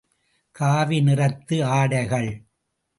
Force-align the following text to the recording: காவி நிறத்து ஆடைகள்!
காவி 0.55 0.99
நிறத்து 1.01 1.57
ஆடைகள்! 1.65 2.31